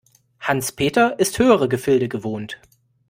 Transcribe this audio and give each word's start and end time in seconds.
Hans-Peter 0.39 1.19
ist 1.19 1.37
höhere 1.37 1.69
Gefilde 1.69 2.09
gewohnt. 2.09 2.59